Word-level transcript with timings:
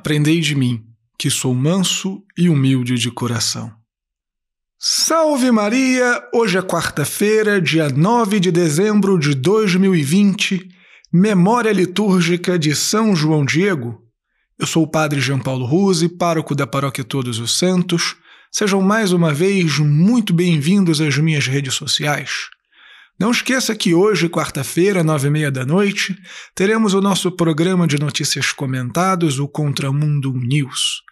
Aprendei 0.00 0.40
de 0.40 0.54
mim, 0.54 0.82
que 1.18 1.28
sou 1.28 1.54
manso 1.54 2.24
e 2.34 2.48
humilde 2.48 2.94
de 2.94 3.10
coração. 3.10 3.70
Salve 4.78 5.50
Maria! 5.50 6.26
Hoje 6.32 6.56
é 6.56 6.62
quarta-feira, 6.62 7.60
dia 7.60 7.90
9 7.90 8.40
de 8.40 8.50
dezembro 8.50 9.18
de 9.18 9.34
2020, 9.34 10.66
memória 11.12 11.70
litúrgica 11.70 12.58
de 12.58 12.74
São 12.74 13.14
João 13.14 13.44
Diego. 13.44 14.02
Eu 14.58 14.66
sou 14.66 14.84
o 14.84 14.90
Padre 14.90 15.20
João 15.20 15.38
Paulo 15.38 15.66
Ruse, 15.66 16.08
pároco 16.08 16.54
da 16.54 16.66
Paróquia 16.66 17.04
Todos 17.04 17.38
os 17.38 17.58
Santos. 17.58 18.16
Sejam 18.50 18.80
mais 18.80 19.12
uma 19.12 19.34
vez 19.34 19.78
muito 19.80 20.32
bem-vindos 20.32 20.98
às 21.02 21.18
minhas 21.18 21.46
redes 21.46 21.74
sociais. 21.74 22.48
Não 23.20 23.30
esqueça 23.30 23.76
que 23.76 23.92
hoje, 23.92 24.30
quarta-feira, 24.30 25.04
nove 25.04 25.28
e 25.28 25.30
meia 25.30 25.50
da 25.50 25.66
noite, 25.66 26.18
teremos 26.54 26.94
o 26.94 27.02
nosso 27.02 27.30
programa 27.30 27.86
de 27.86 27.98
notícias 27.98 28.50
comentados, 28.50 29.38
o 29.38 29.46
Contramundo 29.46 30.32
News. 30.32 31.02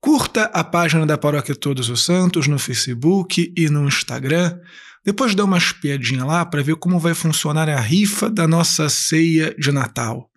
Curta 0.00 0.44
a 0.54 0.64
página 0.64 1.04
da 1.04 1.18
Paróquia 1.18 1.54
Todos 1.54 1.90
os 1.90 2.02
Santos 2.02 2.46
no 2.48 2.58
Facebook 2.58 3.52
e 3.54 3.68
no 3.68 3.86
Instagram. 3.86 4.58
Depois 5.04 5.34
dê 5.34 5.42
uma 5.42 5.58
espiadinha 5.58 6.24
lá 6.24 6.46
para 6.46 6.62
ver 6.62 6.76
como 6.76 6.98
vai 6.98 7.12
funcionar 7.12 7.68
a 7.68 7.78
rifa 7.78 8.30
da 8.30 8.48
nossa 8.48 8.88
ceia 8.88 9.54
de 9.58 9.70
Natal. 9.70 10.30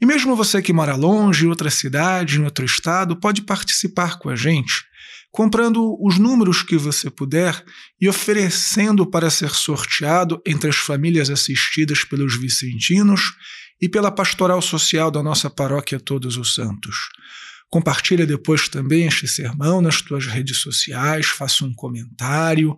E 0.00 0.06
mesmo 0.06 0.34
você 0.34 0.60
que 0.60 0.72
mora 0.72 0.96
longe, 0.96 1.46
em 1.46 1.48
outra 1.48 1.70
cidade, 1.70 2.40
em 2.40 2.44
outro 2.44 2.64
estado, 2.64 3.14
pode 3.14 3.42
participar 3.42 4.18
com 4.18 4.28
a 4.28 4.34
gente 4.34 4.90
comprando 5.30 5.96
os 6.00 6.18
números 6.18 6.62
que 6.62 6.76
você 6.76 7.10
puder 7.10 7.64
e 8.00 8.08
oferecendo 8.08 9.06
para 9.06 9.30
ser 9.30 9.50
sorteado 9.50 10.42
entre 10.46 10.68
as 10.68 10.76
famílias 10.76 11.30
assistidas 11.30 12.04
pelos 12.04 12.38
vicentinos 12.38 13.32
e 13.80 13.88
pela 13.88 14.10
pastoral 14.10 14.60
social 14.60 15.10
da 15.10 15.22
nossa 15.22 15.48
paróquia 15.48 15.98
Todos 15.98 16.36
os 16.36 16.54
Santos. 16.54 16.96
Compartilha 17.70 18.26
depois 18.26 18.68
também 18.68 19.06
este 19.06 19.28
sermão 19.28 19.80
nas 19.80 20.02
tuas 20.02 20.26
redes 20.26 20.56
sociais, 20.56 21.26
faça 21.26 21.64
um 21.64 21.72
comentário, 21.72 22.76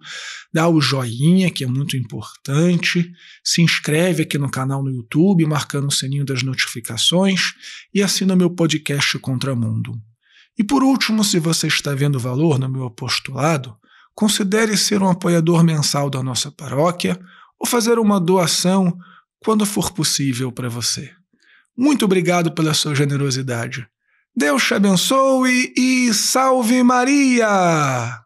dá 0.52 0.68
o 0.68 0.82
joinha, 0.82 1.50
que 1.50 1.64
é 1.64 1.66
muito 1.66 1.96
importante, 1.96 3.10
se 3.42 3.62
inscreve 3.62 4.24
aqui 4.24 4.36
no 4.36 4.50
canal 4.50 4.82
no 4.82 4.90
YouTube, 4.90 5.46
marcando 5.46 5.88
o 5.88 5.90
sininho 5.90 6.26
das 6.26 6.42
notificações 6.42 7.54
e 7.94 8.02
assina 8.02 8.36
meu 8.36 8.50
podcast 8.50 9.18
Contramundo. 9.18 9.98
E 10.58 10.62
por 10.62 10.82
último, 10.82 11.24
se 11.24 11.38
você 11.38 11.66
está 11.66 11.94
vendo 11.94 12.18
valor 12.18 12.58
no 12.58 12.68
meu 12.68 12.84
apostolado, 12.84 13.76
considere 14.14 14.76
ser 14.76 15.02
um 15.02 15.08
apoiador 15.08 15.64
mensal 15.64 16.10
da 16.10 16.22
nossa 16.22 16.50
paróquia 16.50 17.18
ou 17.58 17.66
fazer 17.66 17.98
uma 17.98 18.20
doação 18.20 18.96
quando 19.42 19.64
for 19.64 19.92
possível 19.92 20.52
para 20.52 20.68
você. 20.68 21.10
Muito 21.76 22.04
obrigado 22.04 22.52
pela 22.52 22.74
sua 22.74 22.94
generosidade. 22.94 23.86
Deus 24.36 24.62
te 24.64 24.74
abençoe 24.74 25.72
e 25.76 26.12
salve 26.12 26.82
Maria! 26.82 28.20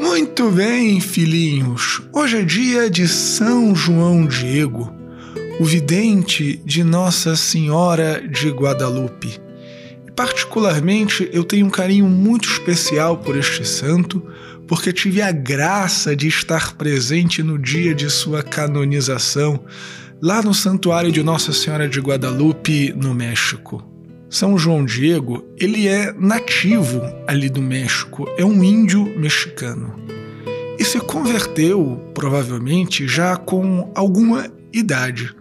Muito 0.00 0.50
bem, 0.50 1.00
filhinhos. 1.00 2.02
Hoje 2.12 2.38
é 2.38 2.42
dia 2.44 2.90
de 2.90 3.06
São 3.06 3.74
João 3.74 4.26
Diego 4.26 4.97
o 5.58 5.64
vidente 5.64 6.60
de 6.64 6.84
Nossa 6.84 7.34
Senhora 7.34 8.22
de 8.28 8.48
Guadalupe. 8.48 9.40
E 10.06 10.10
particularmente 10.12 11.28
eu 11.32 11.42
tenho 11.42 11.66
um 11.66 11.70
carinho 11.70 12.06
muito 12.06 12.48
especial 12.48 13.18
por 13.18 13.36
este 13.36 13.66
santo, 13.66 14.22
porque 14.68 14.92
tive 14.92 15.20
a 15.20 15.32
graça 15.32 16.14
de 16.14 16.28
estar 16.28 16.76
presente 16.76 17.42
no 17.42 17.58
dia 17.58 17.92
de 17.92 18.08
sua 18.08 18.40
canonização, 18.40 19.64
lá 20.22 20.40
no 20.42 20.54
santuário 20.54 21.10
de 21.10 21.24
Nossa 21.24 21.52
Senhora 21.52 21.88
de 21.88 21.98
Guadalupe, 22.00 22.92
no 22.92 23.12
México. 23.12 23.84
São 24.30 24.56
João 24.56 24.84
Diego, 24.84 25.44
ele 25.58 25.88
é 25.88 26.12
nativo 26.12 27.02
ali 27.26 27.48
do 27.48 27.62
México, 27.62 28.28
é 28.36 28.44
um 28.44 28.62
índio 28.62 29.04
mexicano. 29.18 29.94
E 30.78 30.84
se 30.84 31.00
converteu, 31.00 32.00
provavelmente, 32.14 33.08
já 33.08 33.36
com 33.36 33.90
alguma 33.96 34.46
idade. 34.72 35.34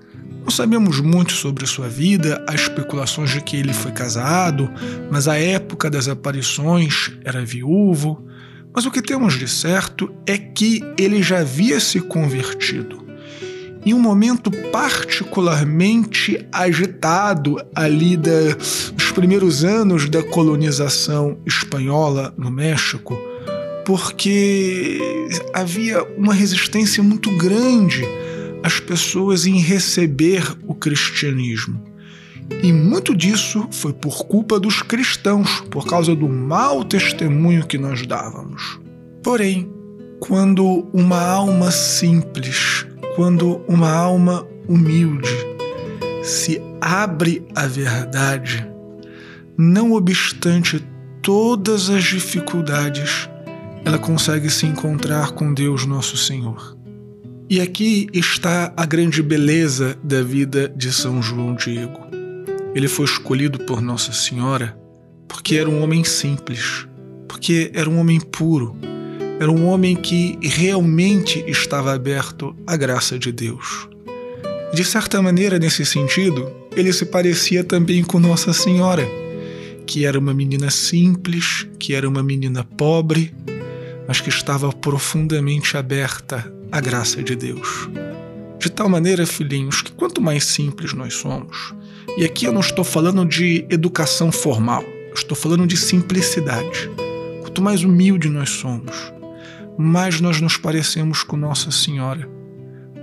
Não 0.48 0.52
sabemos 0.52 1.02
muito 1.02 1.34
sobre 1.34 1.66
sua 1.66 1.90
vida, 1.90 2.42
há 2.48 2.56
especulações 2.56 3.32
de 3.32 3.42
que 3.42 3.58
ele 3.58 3.74
foi 3.74 3.92
casado, 3.92 4.72
mas 5.12 5.28
à 5.28 5.38
época 5.38 5.90
das 5.90 6.08
aparições 6.08 7.12
era 7.26 7.44
viúvo. 7.44 8.26
Mas 8.74 8.86
o 8.86 8.92
que 8.92 9.02
temos 9.02 9.38
de 9.38 9.46
certo 9.46 10.10
é 10.26 10.38
que 10.38 10.82
ele 10.98 11.22
já 11.22 11.40
havia 11.40 11.82
se 11.82 12.00
convertido. 12.00 13.06
Em 13.86 13.94
um 13.94 14.00
momento 14.00 14.50
particularmente 14.72 16.48
agitado 16.50 17.58
ali 17.76 18.16
da, 18.16 18.56
dos 18.94 19.12
primeiros 19.12 19.66
anos 19.66 20.10
da 20.10 20.24
colonização 20.24 21.40
espanhola 21.46 22.34
no 22.38 22.50
México, 22.50 23.20
porque 23.86 24.98
havia 25.54 26.02
uma 26.18 26.34
resistência 26.34 27.04
muito 27.04 27.30
grande 27.32 28.06
as 28.68 28.82
pessoas 28.82 29.46
em 29.46 29.60
receber 29.60 30.44
o 30.68 30.76
cristianismo. 30.76 31.82
E 32.62 32.72
muito 32.74 33.16
disso 33.16 33.66
foi 33.72 33.94
por 33.94 34.26
culpa 34.26 34.60
dos 34.60 34.82
cristãos, 34.82 35.62
por 35.72 35.88
causa 35.88 36.14
do 36.14 36.28
mau 36.28 36.84
testemunho 36.84 37.66
que 37.66 37.78
nós 37.78 38.06
dávamos. 38.06 38.80
Porém, 39.24 39.72
quando 40.20 40.88
uma 40.94 41.22
alma 41.22 41.72
simples, 41.72 42.86
quando 43.16 43.62
uma 43.70 43.92
alma 43.92 44.46
humilde 44.68 45.30
se 46.22 46.62
abre 46.82 47.46
à 47.56 47.68
verdade, 47.68 48.68
não 49.58 49.94
obstante 49.94 50.86
todas 51.22 51.90
as 51.90 52.04
dificuldades, 52.04 53.30
ela 53.86 53.98
consegue 53.98 54.50
se 54.50 54.66
encontrar 54.66 55.32
com 55.32 55.54
Deus 55.54 55.86
Nosso 55.86 56.18
Senhor. 56.18 56.77
E 57.50 57.62
aqui 57.62 58.08
está 58.14 58.74
a 58.76 58.86
grande 58.86 59.24
beleza 59.24 59.98
da 60.04 60.22
vida 60.22 60.68
de 60.76 60.92
São 60.92 61.22
João 61.22 61.56
Diego. 61.56 62.06
Ele 62.76 62.90
foi 62.90 63.06
escolhido 63.06 63.58
por 63.60 63.82
Nossa 63.82 64.12
Senhora 64.12 64.78
porque 65.30 65.56
era 65.56 65.70
um 65.70 65.82
homem 65.82 66.04
simples, 66.04 66.86
porque 67.26 67.72
era 67.74 67.90
um 67.90 68.00
homem 68.00 68.20
puro, 68.20 68.76
era 69.40 69.50
um 69.50 69.66
homem 69.66 69.96
que 69.96 70.38
realmente 70.42 71.42
estava 71.48 71.94
aberto 71.94 72.54
à 72.68 72.76
graça 72.76 73.18
de 73.18 73.32
Deus. 73.32 73.88
De 74.74 74.84
certa 74.84 75.22
maneira, 75.22 75.58
nesse 75.58 75.86
sentido, 75.86 76.52
ele 76.76 76.92
se 76.92 77.06
parecia 77.06 77.64
também 77.64 78.04
com 78.04 78.20
Nossa 78.20 78.52
Senhora, 78.52 79.08
que 79.86 80.06
era 80.06 80.20
uma 80.20 80.34
menina 80.34 80.70
simples, 80.70 81.66
que 81.80 81.94
era 81.94 82.10
uma 82.10 82.22
menina 82.22 82.66
pobre, 82.66 83.34
mas 84.08 84.22
que 84.22 84.30
estava 84.30 84.72
profundamente 84.72 85.76
aberta 85.76 86.52
a 86.72 86.80
graça 86.80 87.22
de 87.22 87.36
Deus. 87.36 87.90
De 88.58 88.70
tal 88.72 88.90
maneira, 88.90 89.26
filhinhos, 89.26 89.82
que 89.82 89.92
quanto 89.92 90.22
mais 90.22 90.46
simples 90.46 90.94
nós 90.94 91.14
somos, 91.16 91.74
e 92.18 92.26
aqui 92.26 92.46
eu 92.46 92.54
não 92.54 92.62
estou 92.62 92.84
falando 92.84 93.26
de 93.26 93.66
educação 93.70 94.32
formal, 94.32 94.82
eu 94.82 95.14
estou 95.14 95.36
falando 95.36 95.68
de 95.68 95.78
simplicidade. 95.78 96.90
Quanto 97.42 97.62
mais 97.62 97.84
humilde 97.84 98.30
nós 98.30 98.50
somos, 98.50 99.14
mais 99.78 100.20
nós 100.20 100.42
nos 100.42 100.58
parecemos 100.58 101.22
com 101.22 101.38
Nossa 101.38 101.70
Senhora, 101.70 102.28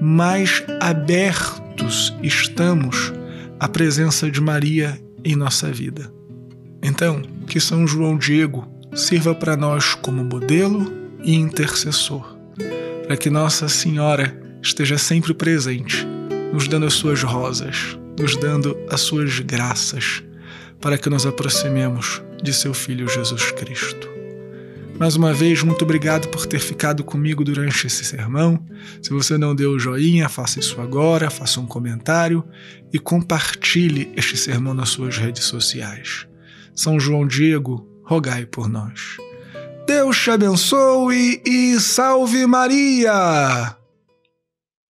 mais 0.00 0.64
abertos 0.80 2.14
estamos 2.22 3.12
à 3.60 3.68
presença 3.68 4.30
de 4.30 4.40
Maria 4.40 5.00
em 5.24 5.36
nossa 5.36 5.70
vida. 5.70 6.12
Então, 6.82 7.22
que 7.46 7.60
São 7.60 7.86
João 7.86 8.18
Diego 8.18 8.68
sirva 8.94 9.34
para 9.34 9.56
nós 9.56 9.94
como 9.94 10.24
modelo 10.24 10.92
e 11.22 11.34
intercessor 11.34 12.34
para 13.06 13.16
que 13.16 13.28
Nossa 13.28 13.68
Senhora 13.68 14.34
esteja 14.62 14.96
sempre 14.96 15.34
presente, 15.34 16.06
nos 16.52 16.66
dando 16.66 16.86
as 16.86 16.94
suas 16.94 17.22
rosas, 17.22 17.98
nos 18.18 18.36
dando 18.36 18.76
as 18.88 19.02
suas 19.02 19.40
graças, 19.40 20.22
para 20.80 20.96
que 20.96 21.10
nos 21.10 21.26
aproximemos 21.26 22.22
de 22.42 22.52
seu 22.52 22.72
Filho 22.72 23.08
Jesus 23.08 23.50
Cristo. 23.52 24.08
Mais 24.98 25.16
uma 25.16 25.34
vez, 25.34 25.62
muito 25.62 25.82
obrigado 25.82 26.28
por 26.28 26.46
ter 26.46 26.60
ficado 26.60 27.02
comigo 27.04 27.44
durante 27.44 27.86
esse 27.86 28.04
sermão. 28.04 28.64
Se 29.02 29.10
você 29.10 29.36
não 29.36 29.54
deu 29.54 29.72
o 29.72 29.78
joinha, 29.78 30.28
faça 30.28 30.60
isso 30.60 30.80
agora, 30.80 31.28
faça 31.28 31.60
um 31.60 31.66
comentário 31.66 32.44
e 32.92 32.98
compartilhe 32.98 34.12
este 34.16 34.36
sermão 34.36 34.72
nas 34.72 34.90
suas 34.90 35.18
redes 35.18 35.44
sociais. 35.44 36.26
São 36.74 36.98
João 36.98 37.26
Diego, 37.26 37.86
rogai 38.04 38.46
por 38.46 38.68
nós. 38.68 39.16
Deus 39.86 40.18
te 40.18 40.30
abençoe 40.30 41.42
e 41.44 41.78
salve 41.80 42.46
Maria! 42.46 43.76